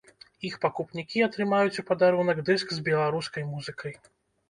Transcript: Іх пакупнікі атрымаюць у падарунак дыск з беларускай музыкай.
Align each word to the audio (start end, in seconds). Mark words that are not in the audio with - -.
Іх 0.47 0.55
пакупнікі 0.63 1.23
атрымаюць 1.27 1.79
у 1.83 1.87
падарунак 1.91 2.43
дыск 2.51 2.67
з 2.79 2.91
беларускай 2.91 3.51
музыкай. 3.55 3.93